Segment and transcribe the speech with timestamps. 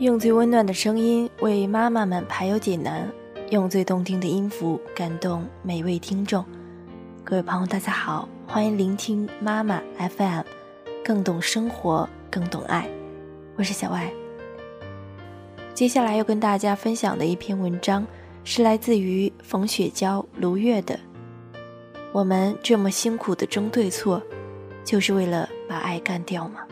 [0.00, 3.08] 用最温暖的声音为妈妈们排忧解难，
[3.50, 6.44] 用最动听的音符感动每位听众。
[7.22, 10.42] 各位朋友，大家好，欢迎聆听妈妈 FM，
[11.04, 12.88] 更懂生活，更懂爱。
[13.54, 14.12] 我是小外。
[15.74, 18.04] 接下来要跟大家分享的一篇文章，
[18.42, 20.98] 是来自于冯雪娇、卢月的。
[22.10, 24.20] 我们这么辛苦的争对错，
[24.84, 26.62] 就是为了把爱干掉吗？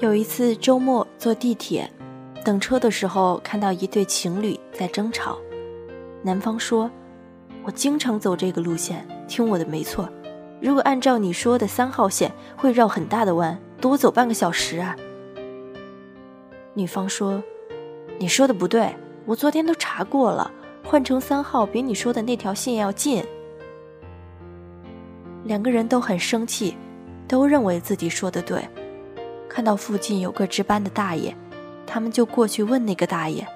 [0.00, 1.88] 有一次周末坐地铁，
[2.44, 5.38] 等车的时候看到一对情侣在争吵。
[6.20, 6.90] 男方说
[7.62, 10.08] ：“我经常走这个路线，听我的没错。
[10.60, 14.96] 如果按照你说的三号线，会绕很大的弯，多走半个小时啊。”
[16.74, 17.40] 女方说
[18.18, 18.92] ：“你说的不对，
[19.24, 20.50] 我昨天都查过了，
[20.82, 23.24] 换成三号比你说的那条线要近。”
[25.44, 26.76] 两个人都很生气，
[27.28, 28.60] 都认为自己说的对。
[29.54, 31.32] 看到附近有个值班的大爷，
[31.86, 33.46] 他们就过去问那个大爷：“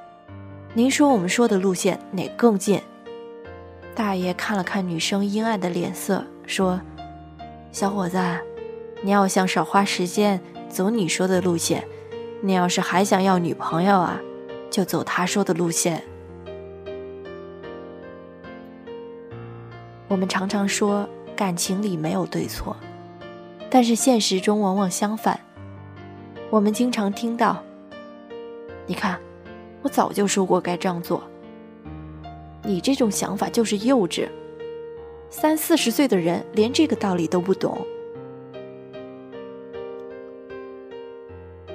[0.72, 2.80] 您说我们说的路线哪更近？”
[3.96, 6.80] 大爷看了看女生阴暗的脸色，说
[7.72, 8.16] ：“小伙子，
[9.02, 11.84] 你要想少花时间走你说的路线，
[12.42, 14.20] 你要是还想要女朋友啊，
[14.70, 16.04] 就走他说的路线。”
[20.06, 22.76] 我们常常说感情里没有对错，
[23.68, 25.40] 但是现实中往往相反。
[26.50, 27.62] 我们经常听到
[28.86, 29.20] ：“你看，
[29.82, 31.22] 我早就说过该这样做。”
[32.64, 34.28] 你这种想法就是幼稚。
[35.28, 37.86] 三四十岁的人连这个道理都不懂。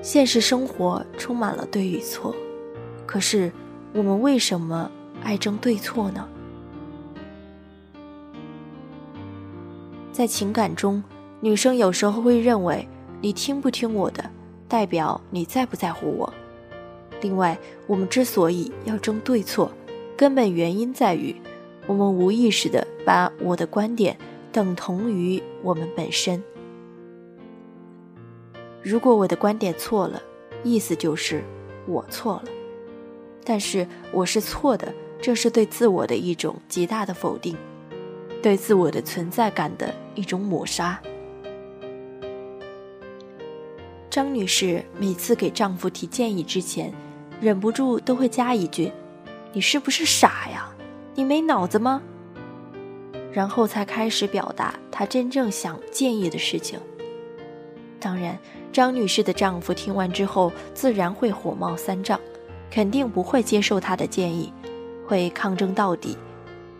[0.01, 2.35] 现实生活充满了对与错，
[3.05, 3.51] 可是
[3.93, 4.89] 我们为什么
[5.21, 6.27] 爱争对错呢？
[10.11, 11.03] 在情感中，
[11.41, 12.87] 女生有时候会认为
[13.21, 14.29] 你听不听我的。
[14.73, 16.33] 代表你在不在乎我？
[17.21, 19.71] 另外，我们之所以要争对错，
[20.17, 21.35] 根本原因在于
[21.85, 24.17] 我们无意识的把我的观点
[24.51, 26.43] 等同于我们本身。
[28.81, 30.19] 如果我的观点错了，
[30.63, 31.43] 意思就是
[31.85, 32.45] 我错了。
[33.43, 34.91] 但是我是错的，
[35.21, 37.55] 这是对自我的一种极大的否定，
[38.41, 40.99] 对自我的存在感的一种抹杀。
[44.13, 46.93] 张女士每次给丈夫提建议之前，
[47.41, 48.91] 忍不住都会加一句
[49.51, 50.69] ：“你是不是傻呀？
[51.15, 51.99] 你没脑子吗？”
[53.33, 56.79] 然后才开始表达她真正想建议的事情。
[57.99, 58.37] 当然，
[58.71, 62.19] 张女士的丈夫听完之后自然会火冒三丈，
[62.69, 64.53] 肯定不会接受她的建议，
[65.07, 66.15] 会抗争到底，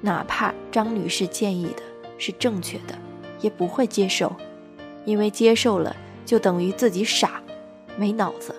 [0.02, 1.82] 哪怕张女士建议的
[2.20, 2.94] 是正确的，
[3.42, 4.32] 也不会接受，
[5.04, 5.96] 因为接受了。
[6.26, 7.42] 就等于自己傻，
[7.98, 8.56] 没脑子。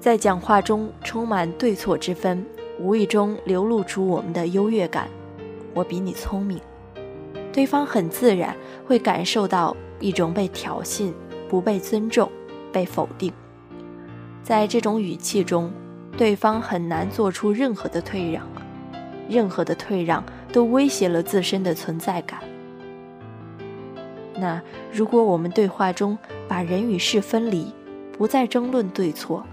[0.00, 2.44] 在讲话中充满对错之分，
[2.78, 5.08] 无意中流露出我们的优越感。
[5.74, 6.60] 我比你聪明，
[7.52, 8.56] 对方很自然
[8.86, 11.12] 会感受到一种被挑衅、
[11.48, 12.30] 不被尊重、
[12.72, 13.32] 被否定。
[14.42, 15.72] 在这种语气中，
[16.16, 18.46] 对方很难做出任何的退让，
[19.28, 22.40] 任何的退让都威胁了自身的存在感。
[24.38, 24.60] 那
[24.92, 26.16] 如果我们对话中
[26.46, 27.72] 把人与事分离，
[28.12, 29.44] 不再争论对错，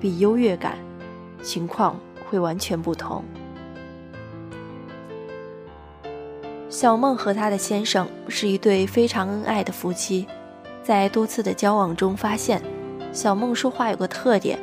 [0.00, 0.76] 比优越感，
[1.42, 3.24] 情况会完全不同。
[6.68, 10.26] 小梦和她的先生是一对非常恩爱的夫妻，
[10.82, 12.62] 在多次的交往中发现，
[13.12, 14.58] 小梦说话有个特点，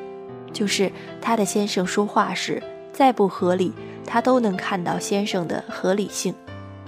[0.53, 2.62] 就是她的先生说话时
[2.94, 3.74] 再不合理，
[4.06, 6.34] 她都能看到先生的合理性，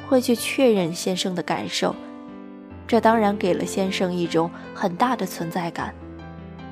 [0.07, 1.93] 会去确认先生的感受。
[2.87, 5.93] 这当然给了先生一种很大的存在感。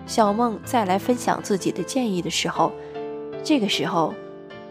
[0.08, 2.72] 小梦再来分享自己的建议的时候，
[3.44, 4.14] 这个时候，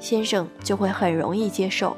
[0.00, 1.96] 先生就会很容易接受。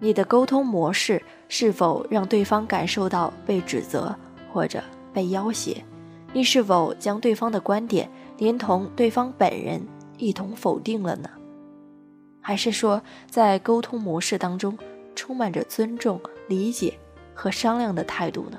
[0.00, 4.14] 你的沟通模式是否让对方感受到被指责
[4.52, 5.82] 或者被要挟？
[6.32, 9.80] 你是否将对方的观点连同对方本人
[10.18, 11.30] 一同否定了呢？
[12.40, 13.00] 还是说，
[13.30, 14.76] 在沟通模式当中
[15.14, 16.20] 充满着尊重？
[16.48, 16.98] 理解
[17.34, 18.58] 和商量的态度呢？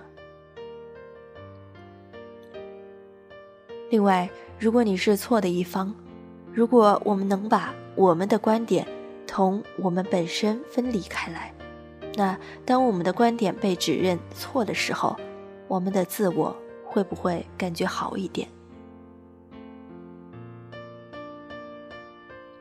[3.89, 5.93] 另外，如果你是错的一方，
[6.51, 8.87] 如果我们能把我们的观点
[9.27, 11.53] 同我们本身分离开来，
[12.15, 15.15] 那当我们的观点被指认错的时候，
[15.67, 16.55] 我们的自我
[16.85, 18.47] 会不会感觉好一点？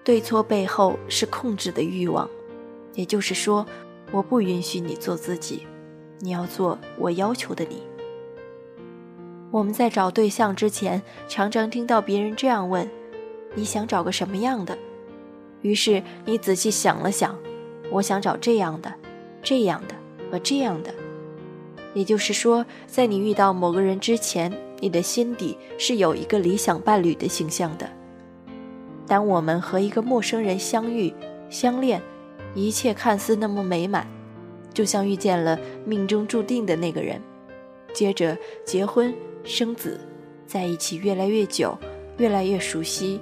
[0.05, 2.29] 对错背后是控制的欲望，
[2.95, 3.65] 也就是说，
[4.13, 5.67] 我不允许你做自己，
[6.21, 7.83] 你要做我要求的你。
[9.51, 12.89] 我们在找对象之前，常常听到别人这样问
[13.55, 14.79] ：“你想找个什么样的？”
[15.63, 17.39] 于是你仔细想了想，
[17.91, 18.93] 我想找这样的、
[19.43, 19.95] 这样的
[20.31, 20.93] 和这样的。
[21.95, 27.89] 也就是说，在你遇到某个人之前，你的心底是有一个理想伴侣的形象的。
[29.07, 31.13] 当我们和一个陌生人相遇、
[31.51, 32.01] 相恋，
[32.55, 34.07] 一切看似那么美满，
[34.73, 37.21] 就像遇见了命中注定的那个人。
[37.93, 39.15] 接着结婚
[39.45, 40.01] 生子，
[40.47, 41.77] 在一起越来越久，
[42.19, 43.21] 越来越熟悉，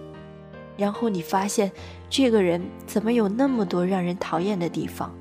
[0.77, 1.71] 然后你发现
[2.09, 5.15] 这个人怎么有那么多让人讨厌的地方？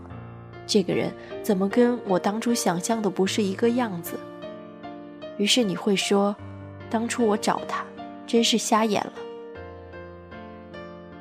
[0.68, 1.12] 这个人
[1.42, 4.20] 怎么跟我当初想象的不是一个样子？
[5.38, 6.36] 于是你会说
[6.92, 7.84] ：“当初我找他，
[8.28, 9.14] 真是瞎眼了。”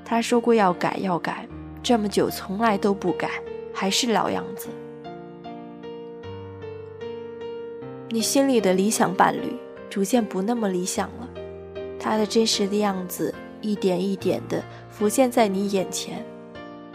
[0.05, 1.49] 他说过要改要改，
[1.83, 3.31] 这么久从来都不改，
[3.73, 4.69] 还是老样子。
[8.11, 9.55] 你心里的理想伴侣
[9.91, 11.29] 逐渐不那么理想了，
[12.01, 16.25] 他的真实的样子一点一点的浮现在你眼前，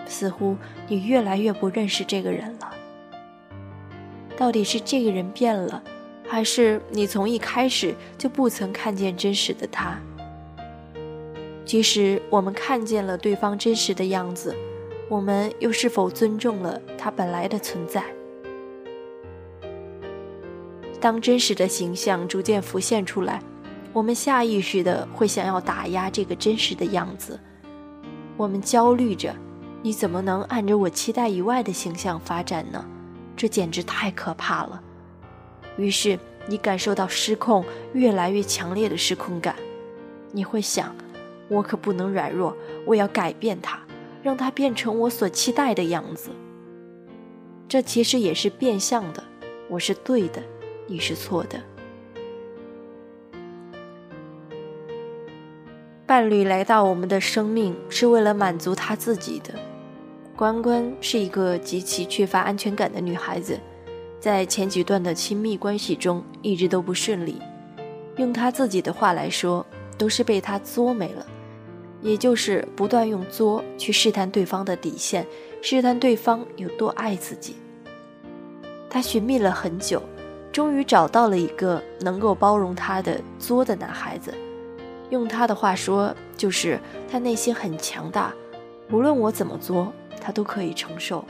[0.05, 0.57] 似乎
[0.87, 2.71] 你越来越不认识这个人了。
[4.35, 5.83] 到底是这个人变了，
[6.27, 9.99] 还是你从一开始就不曾看见真实的他？
[11.63, 14.55] 即使我们看见了对方真实的样子，
[15.13, 18.03] 我们又是否尊重了他本来的存在？
[20.99, 23.39] 当真实的形象逐渐浮现出来，
[23.93, 27.39] 我们下意识的会想要打压这个真实的样子。
[28.35, 29.35] 我们焦虑着：
[29.83, 32.83] 你怎么能按着我期待以外的形象发展呢？
[33.37, 34.81] 这简直太可怕了！
[35.77, 36.17] 于是
[36.47, 37.63] 你感受到失控，
[37.93, 39.55] 越来越强烈的失控感。
[40.31, 40.91] 你会想。
[41.49, 43.77] 我可不能软弱，我要改变它，
[44.23, 46.31] 让他变成我所期待的样子。
[47.67, 49.23] 这其实也是变相的，
[49.69, 50.41] 我是对的，
[50.87, 51.59] 你是错的。
[56.05, 59.53] 伴侣来到我们的生命是为了满足他自己的。
[60.35, 63.59] 关关是一个极其缺乏安全感的女孩子，
[64.19, 67.41] 在前几段的亲密关系中一直都不顺利。
[68.17, 69.65] 用她自己的话来说，
[69.97, 71.25] 都是被他作没了。
[72.03, 75.25] 也就是不断用作去试探对方的底线，
[75.61, 77.55] 试探对方有多爱自己。
[78.89, 80.03] 他寻觅了很久，
[80.51, 84.33] 终于找到了一个能够包容他的作的男孩子。
[85.09, 86.79] 用他的话说，就是
[87.09, 88.33] 他内心很强大，
[88.91, 91.23] 无论我怎么作，他都可以承受。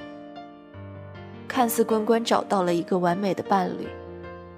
[1.47, 3.87] 看似关关找到了一个完美的伴侣，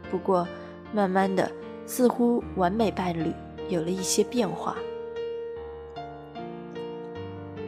[0.10, 0.48] 不过
[0.94, 1.52] 慢慢的，
[1.86, 3.34] 似乎完美伴侣
[3.68, 4.78] 有了一些变化。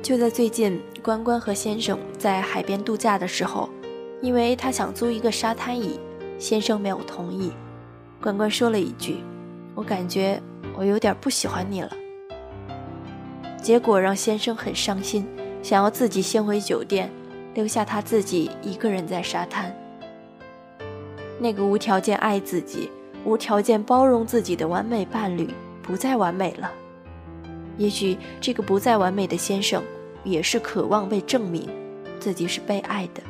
[0.08, 3.68] 就在最近，关关和先生在海边度假的时候，
[4.22, 6.00] 因为他想租一个沙滩椅，
[6.40, 7.52] 先生没有同意。
[8.22, 9.18] 关关说了一句
[9.76, 10.42] ：“我感觉
[10.78, 11.92] 我有点不喜欢你了。”
[13.62, 15.28] 结果让先生很伤心，
[15.62, 17.12] 想要自己先回酒店，
[17.54, 19.76] 留下他自己一个人在沙滩。
[21.38, 22.90] 那个无条件爱自己、
[23.26, 25.50] 无条件包容自己的完美伴侣
[25.84, 26.72] 不再完美了。
[27.78, 29.84] 也许这个不再完美的先生。
[30.28, 31.70] 也是渴望被证明
[32.20, 33.24] 自己是被爱的，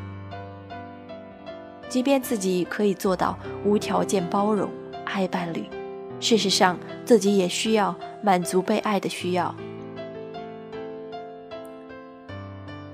[1.87, 4.67] 即便自己可以做到无条件包容
[5.05, 5.69] 爱伴侣，
[6.19, 9.53] 事实上自己也需要满足被爱的需要。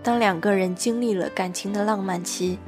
[0.03, 2.59] 当两个人经历了感情的浪漫期，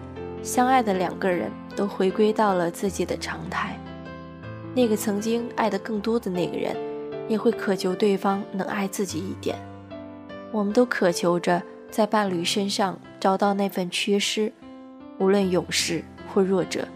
[0.42, 3.78] 相爱的两个人都回归到了自己的常态，
[4.74, 6.78] 那个曾经爱的更多的那个人，
[7.28, 9.58] 也会渴求对方能爱自己一点。
[10.56, 14.54] 我们都渴求着在伴侣身上找到那份缺失，
[15.20, 16.02] 无论勇士
[16.34, 16.88] 或弱者，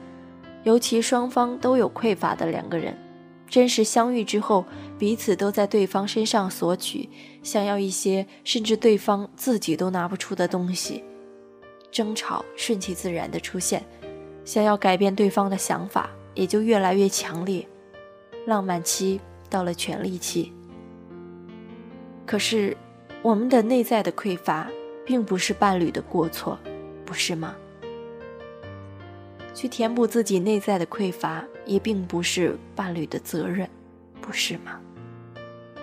[0.63, 2.97] 尤其双方都有匮乏的两个人，
[3.49, 4.63] 真实相遇之后，
[4.97, 7.09] 彼此都在对方身上索取，
[7.43, 11.03] 想要一些甚至对方自己都拿不出的东西，
[11.91, 13.83] 争吵顺其自然的出现，
[14.45, 17.67] 想要改变对方的想法也就越来越强烈，
[18.45, 20.53] 浪漫期到了权力期，
[22.25, 22.77] 可是。
[23.21, 24.69] 我们的内在的匮乏，
[25.05, 26.57] 并不是伴侣的过错，
[27.05, 27.53] 不是吗？
[29.53, 33.69] 去填补自己内在的匮乏，也并不是伴侣的责任，
[34.21, 34.79] 不是吗？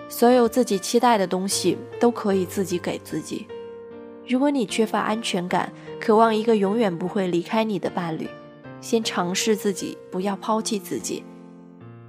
[0.09, 3.45] 所有自己期待的东西，都可以自己给自己。
[4.27, 8.27] 如果你缺乏安全感，渴望一个永远不会离开你的伴侣，
[8.81, 11.23] 先尝试自己，不要抛弃自己。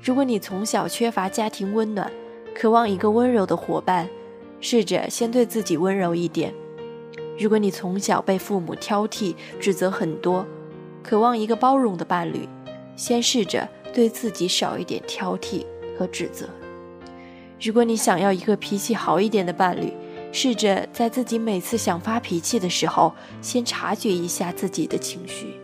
[0.02, 2.10] 如果你从小缺乏家庭温暖，
[2.54, 4.08] 渴望一个温柔的伙伴，
[4.60, 6.52] 试着先对自己温柔一点。
[7.38, 10.46] 如果你从小被父母挑剔、指责很多，
[11.02, 12.48] 渴望一个包容的伴侣，
[12.96, 15.64] 先试着对自己少一点挑剔
[15.96, 16.48] 和指责。
[17.60, 19.92] 如果你想要一个脾气好一点的伴侣，
[20.32, 25.54] 试着在自己每次想发脾气的时候，先察觉一下自己的情绪。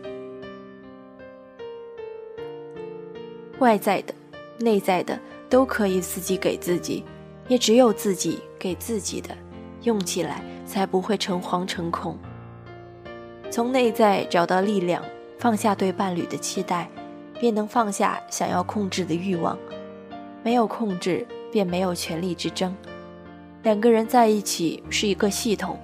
[3.59, 4.13] 外在的。
[4.57, 7.03] 内在的都可以自己给自己，
[7.47, 9.35] 也只有自己给自己的，
[9.83, 12.17] 用起来才不会诚惶诚恐。
[13.51, 15.03] 从内在找到力量，
[15.37, 16.89] 放下对伴侣的期待，
[17.39, 19.57] 便能放下想要控制的欲望。
[20.43, 22.75] 没有控制，便没有权力之争。
[23.63, 25.79] 两个人在一起是一个系统，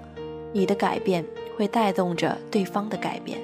[0.52, 1.26] 你的改变
[1.58, 3.40] 会带动着对方的改变。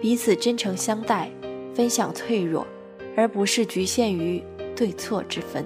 [0.00, 1.30] 彼此真诚相待，
[1.74, 2.66] 分享脆弱。
[3.16, 4.42] 而不是局限于
[4.74, 5.64] 对错之分。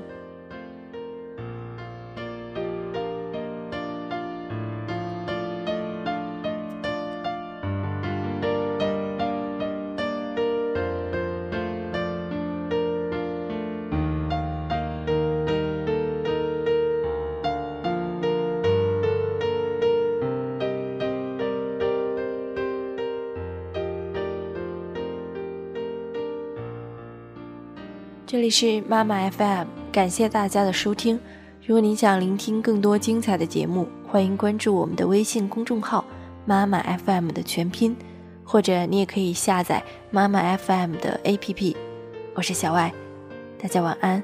[28.31, 31.19] 这里是妈妈 FM，感谢大家的收听。
[31.65, 36.05] 如果您想聆听更多精彩的节目，欢迎关注我们的微信公众号
[36.45, 37.97] “妈妈 FM” 的全拼，
[38.45, 41.75] 或者你也可以下载妈妈 FM 的 APP。
[42.35, 42.93] 我是小外，
[43.59, 44.23] 大家晚安。